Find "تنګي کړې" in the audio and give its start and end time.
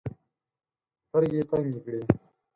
1.49-1.99